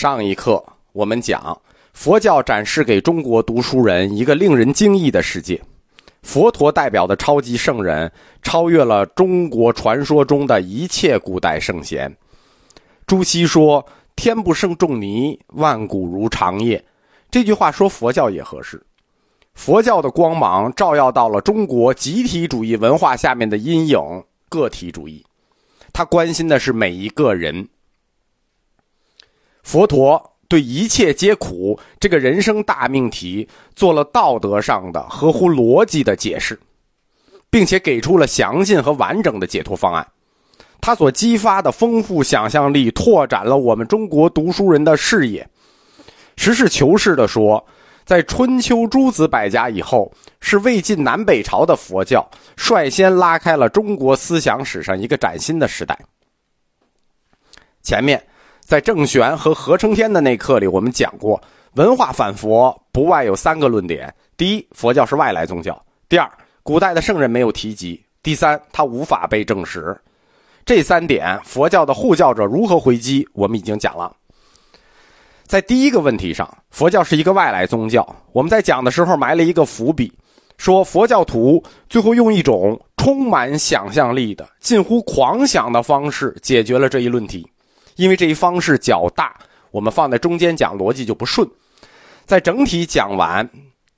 [0.00, 0.64] 上一课
[0.94, 1.60] 我们讲，
[1.92, 5.60] 佛教展示给中国读书人一个令人惊异的世界。
[6.22, 8.10] 佛陀代表的超级圣人，
[8.40, 12.10] 超越了中国传说中的一切古代圣贤。
[13.06, 13.84] 朱熹说
[14.16, 16.82] ：“天不生仲尼，万古如长夜。”
[17.30, 18.82] 这句话说佛教也合适。
[19.52, 24.00] 佛教的光芒照耀到了中国集体主义文化下面的阴影——
[24.48, 25.22] 个体主义。
[25.92, 27.68] 他关心的是每一个人。
[29.70, 36.58] 佛陀对一切皆苦这个人生大命题做了道德上的合乎逻辑的解释，
[37.50, 40.04] 并且给出了详尽和完整的解脱方案。
[40.80, 45.48] 他所激发的丰富想象力，拓展了我们中国读书人的视野。
[46.34, 47.64] 实事求是的说，
[48.04, 55.96] 在春秋诸子百家以后，是魏晋南北朝的佛教率先拉开了中国思想史上一个崭新的时代。
[57.84, 58.20] 前面。
[58.70, 61.42] 在郑玄和何承天的那课里，我们讲过，
[61.74, 65.74] 文化反佛不外有三个论点：第一，佛教是外来宗教；
[66.08, 66.30] 第二，
[66.62, 70.00] 古代的圣人没有提及；第三，它无法被证实。
[70.64, 74.14] 这三点，佛教的护教者如何回击，我们已经讲了。
[75.42, 80.12] 在第一个问题上，佛教是一个外来宗教，我们在讲的时候埋了一个伏笔，
[80.58, 87.44] 说佛教徒最后用一种充满想象力的、近乎狂想的方式解决了这一论题。
[88.00, 89.36] 因为这一方式较大，
[89.70, 91.46] 我们放在中间讲逻辑就不顺。
[92.24, 93.46] 在整体讲完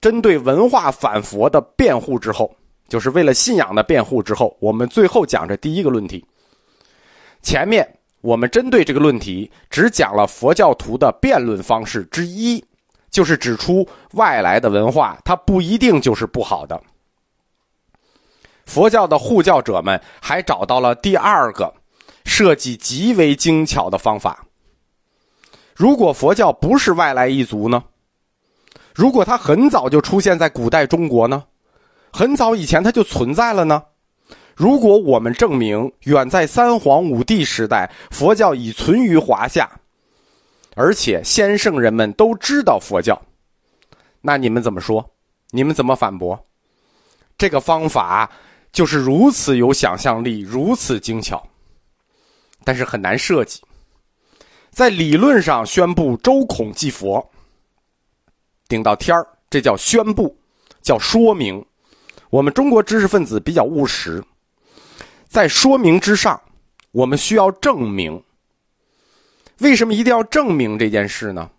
[0.00, 2.52] 针对文化反佛的辩护之后，
[2.88, 6.26] 就是为了信仰的辩护之后，我们最后讲这第一个论题。
[7.42, 7.88] 前面
[8.22, 12.60] 我们针对这个论题只讲了佛教徒的辩论方式之一，
[13.08, 16.82] 就是指出外来的文化它不一定就是不好的。
[18.66, 21.72] 佛教的护教者们还找到了第二个。
[22.24, 24.46] 设计极为精巧的方法。
[25.74, 27.82] 如果佛教不是外来一族呢？
[28.94, 31.44] 如果它很早就出现在古代中国呢？
[32.12, 33.82] 很早以前它就存在了呢？
[34.54, 39.80] 如果我们证明远在三皇五帝时代，佛教已存于华夏，
[40.76, 43.20] 而且先圣人们都知道佛教，
[44.20, 45.14] 那你们怎么说？
[45.50, 46.46] 你们怎么反驳？
[47.38, 48.30] 这个方法
[48.72, 51.42] 就是如此有想象力，如此精巧。
[52.64, 53.60] 但是很难设计，
[54.70, 57.30] 在理论上宣布周孔祭佛，
[58.68, 60.36] 顶到天儿，这叫宣布，
[60.80, 61.64] 叫说明。
[62.30, 64.22] 我们中国知识分子比较务实，
[65.28, 66.40] 在说明之上，
[66.90, 68.22] 我们需要证明。
[69.58, 71.50] 为什么一定要证明这件事呢？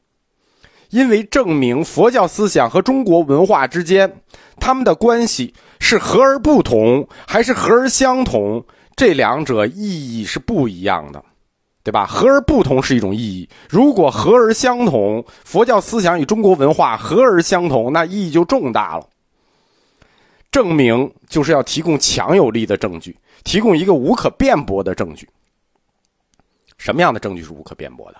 [0.90, 4.22] 因为证明佛教思想和中国文化之间，
[4.59, 8.63] 他们的关系是和而不同，还是和而相同？
[8.96, 11.24] 这两者意义是不一样的，
[11.84, 12.06] 对吧？
[12.06, 13.50] 和而不同是一种意义。
[13.70, 19.08] 如果和而相同，佛教思想与中国文化和而相同，那意义就重大了。
[20.52, 25.28] 证明就是要提供强有力的证据，提供一个无可辩驳的证据。
[26.78, 28.18] 什么样的证据是无可辩驳的？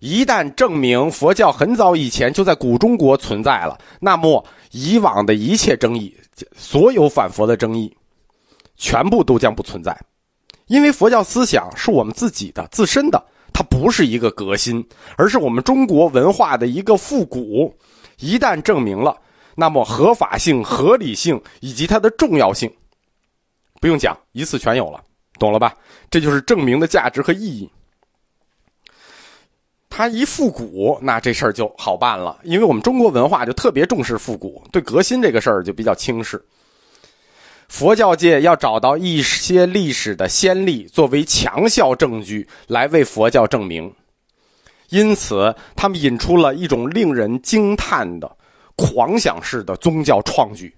[0.00, 6.14] 一旦证明佛教很早以前就在古中国存在了，那么以往的一切争议，
[6.54, 7.96] 所有反佛的争议。
[8.82, 9.96] 全部都将不存在，
[10.66, 14.84] 因为佛教思想是我们自己的自身的，它不是一个革新，
[15.16, 17.72] 而是我们中国文化的一个复古。
[18.18, 19.16] 一旦证明了，
[19.54, 22.68] 那么合法性、合理性以及它的重要性，
[23.80, 25.00] 不用讲，一次全有了，
[25.38, 25.76] 懂了吧？
[26.10, 27.70] 这就是证明的价值和意义。
[29.88, 36.44] 它一复古，那这事儿就好办了，因为我们中国文化就特别重视复古，对革新这个事儿就比较轻视。
[37.72, 43.90] 佛教界要找到一些历史的先例作为强效证据来为佛教证明，
[44.90, 48.36] 因此他们引出了一种令人惊叹的
[48.76, 50.70] 狂想式的宗教创举，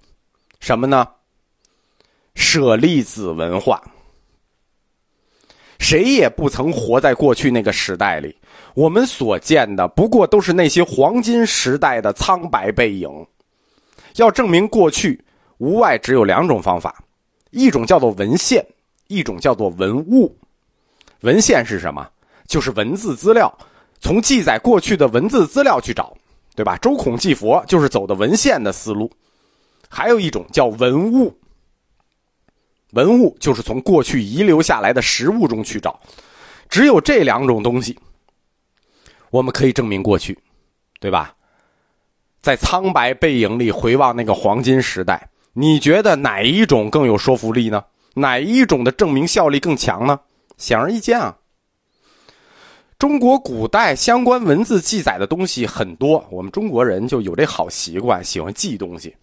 [0.61, 1.05] 什么呢？
[2.33, 3.83] 舍利子文化。
[5.77, 8.33] 谁也不曾活在过去那个时代里，
[8.73, 13.09] 我们所见的不过都是那些黄金时代的苍白背影。
[14.15, 15.24] 要证明过去。
[15.57, 17.03] 无外只有两种方法，
[17.51, 18.65] 一种叫做文献，
[19.07, 20.37] 一种叫做文物。
[21.21, 22.07] 文献是什么？
[22.47, 23.51] 就是文字资料，
[23.99, 26.15] 从记载过去的文字资料去找，
[26.55, 26.77] 对吧？
[26.77, 29.11] 周孔祭佛就是走的文献的思路。
[29.89, 31.35] 还有一种叫文物，
[32.91, 35.99] 文物就是从过去遗留下来的实物中去找。
[36.69, 37.97] 只有这两种东西，
[39.29, 40.37] 我们可以证明过去，
[40.99, 41.33] 对吧？
[42.41, 45.29] 在苍白背影里回望那个黄金时代。
[45.57, 47.81] 你觉得哪一种更有说服力呢？
[48.13, 50.19] 哪一种的证明效力更强呢？
[50.57, 51.33] 显而易见啊！
[52.99, 59.15] 中国古代相关文字记载的东西很多，我们中国人就有这好习惯，喜欢记东西。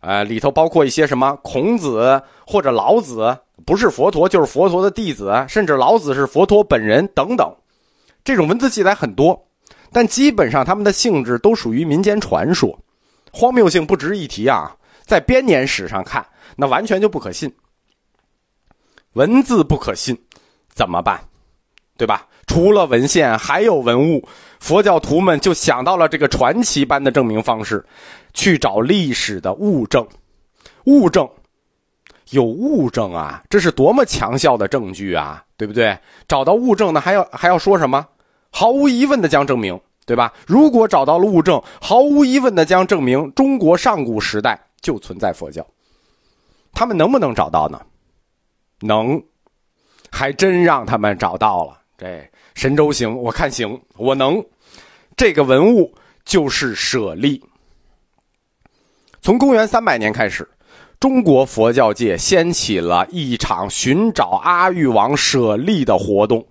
[0.00, 3.34] 呃，里头包括一些什么孔子或者老子，
[3.64, 7.50] 不是佛陀就是佛陀的弟子，甚至老子是佛陀本人等等，
[8.22, 9.42] 这种文字记载很多，
[9.90, 12.78] 但基本上他们的性质都属于民间传说，
[13.32, 14.76] 荒谬性不值一提啊！
[15.12, 16.24] 在编年史上看，
[16.56, 17.54] 那完全就不可信。
[19.12, 20.18] 文字不可信，
[20.70, 21.22] 怎么办？
[21.98, 22.26] 对吧？
[22.46, 24.26] 除了文献，还有文物。
[24.58, 27.84] 佛教徒们就想到了这个传奇般的证明方式，
[28.32, 30.08] 去找历史的物证。
[30.84, 31.28] 物证
[32.30, 35.98] 有物证啊，这是多么强效的证据啊，对不对？
[36.26, 38.06] 找到物证呢，还要还要说什么？
[38.50, 40.32] 毫无疑问的将证明，对吧？
[40.46, 45.66] 如果找到了物证，毫无疑问的将证明中国上古时代就存在佛教。
[46.74, 47.80] 他们能不能找到呢？
[48.80, 49.22] 能，
[50.10, 51.80] 还真让他们找到了。
[51.96, 54.44] 这神州行，我看行，我能。
[55.16, 55.94] 这个文物
[56.24, 57.42] 就是舍利。
[59.20, 60.48] 从公元三百年开始，
[60.98, 66.44] 中国佛教界掀起了一场寻找阿育王舍利的活动。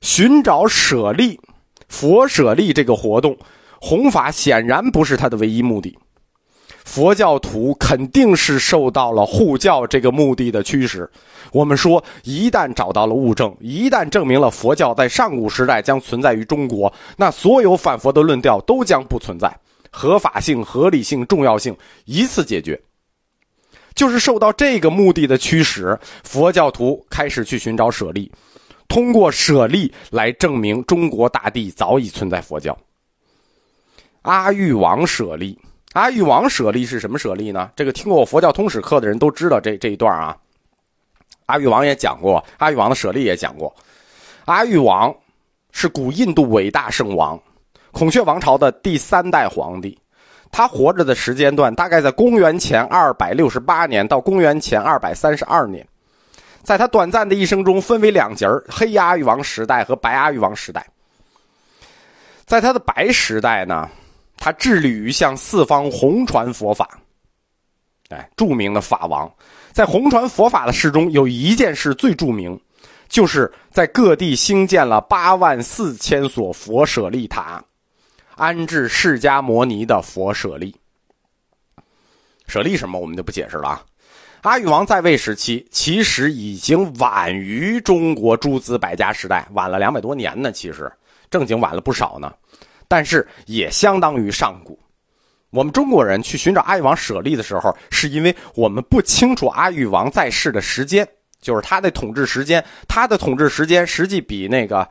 [0.00, 1.38] 寻找舍利，
[1.88, 3.36] 佛舍利这个活动，
[3.80, 5.96] 弘法显然不是他的唯一目的。
[6.88, 11.08] 佛教徒肯定是受到了护教这个目的的驱使。
[11.52, 19.54] 我们说，一旦找到了物证，一旦证明了佛教在上古时代将存在于中国，那所有反佛的论调都将不存在，
[19.90, 21.76] 合法性、合理性、重要性
[22.06, 22.80] 一次解决。
[23.94, 28.32] 就是受到这个目的的驱使，佛教徒开始去寻找舍利，
[28.88, 32.76] 通过舍利来证明中国大地早已存在佛教。
[34.22, 35.58] 阿育王舍利。
[35.98, 37.68] 阿育王舍利是什么舍利呢？
[37.74, 40.36] 这个听过我佛教通史课的人都知道这这一段啊。
[41.46, 43.74] 阿育王也讲过，阿育王的舍利也讲过。
[44.44, 45.12] 阿育王
[45.72, 47.36] 是古印度伟大圣王，
[47.90, 49.98] 孔雀王朝的第三代皇帝。
[50.52, 55.84] 他活着的时间段大概在公元前二百六十八年到公元前二百三十二年。
[56.62, 60.86] 在他短暂的一生中，分为两节黑阿育王时代和白阿育王时代。
[62.46, 63.88] 在他的白时代呢？
[64.38, 66.98] 他致力于向四方弘传佛法，
[68.08, 69.30] 哎，著名的法王，
[69.72, 72.58] 在弘传佛法的事中，有一件事最著名，
[73.08, 77.62] 就是在各地兴建了八万四千所佛舍利塔，
[78.36, 80.74] 安置释迦摩尼的佛舍利。
[82.46, 83.84] 舍利什么，我们就不解释了啊。
[84.42, 90.52] 阿育王在位时期，其实已经晚于中国诸子百家时代，晚了两百多年呢。
[90.52, 90.90] 其实
[91.28, 92.32] 正经晚了不少呢。
[92.88, 94.78] 但是也相当于上古。
[95.50, 101.08] 我们中国人去寻找阿育王舍利的时候，是因为我们不清楚阿育王在世的时间，
[101.40, 102.62] 就是他的统治时间。
[102.86, 104.86] 他的统治时间实际比那个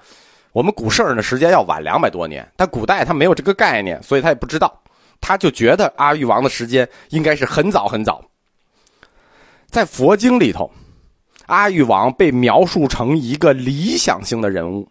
[0.53, 2.47] 我们古圣人的时间要晚两百多年。
[2.55, 4.81] 但古代他没有这个概念，所以他也不知道。
[5.21, 8.23] 他就觉得阿育王的时间应该是很早很早。
[9.69, 10.71] 在佛经里头，
[11.45, 14.89] 阿育王被描述成一个理想性的人物。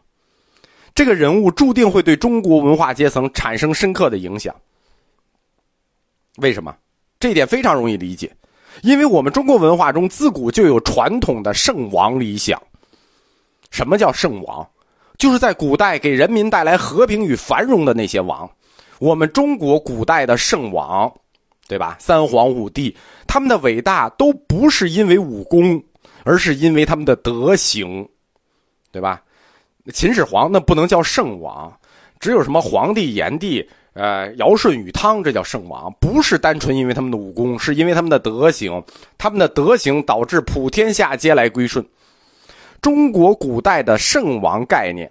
[0.96, 4.52] 这个人物注定会对中国文化阶层产生深刻的影响。
[6.38, 6.74] 为什么？
[7.20, 8.34] 这一点非常容易理解，
[8.82, 12.60] 因为我们中国文化中自古就有传统的圣王理想。
[13.70, 14.66] 什么叫圣王？
[15.18, 18.50] 就是在古代给人民带来和平与繁荣的那些王。
[18.98, 21.12] 我们中国古代的圣王，
[21.68, 21.98] 对吧？
[22.00, 25.82] 三皇五帝，他们的伟大都不是因为武功，
[26.24, 28.08] 而是因为他们的德行，
[28.90, 29.22] 对吧？
[29.92, 31.72] 秦始皇那不能叫圣王，
[32.18, 38.82] 只有什么黄帝、炎帝、呃尧舜禹汤，这叫圣王，不是单纯因为他们的武功，是因为他们的德行，
[39.16, 41.86] 他们的德行导致普天下皆来归顺。
[42.82, 45.08] 中国古代的圣王概念，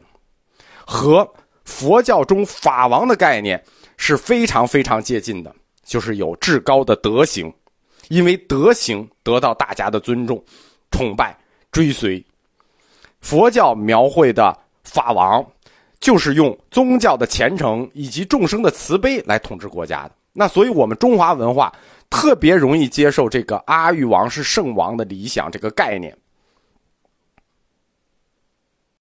[0.85, 1.25] 和
[1.63, 3.63] 佛教中法王的概念
[3.95, 5.55] 是非常非常接近的，
[5.85, 7.51] 就是有至高的德行，
[8.09, 10.43] 因为德行得到大家的尊重、
[10.91, 11.37] 崇拜、
[11.71, 12.21] 追随。
[13.21, 14.64] 佛教描绘的。
[14.85, 15.45] 法王
[15.99, 20.11] 就是用宗教的虔诚以及众生的慈悲来统治国家的。
[20.31, 21.73] 那所以，我们中华文化
[22.09, 26.15] 特别容易接受这个阿育王是圣王的理想这个概念。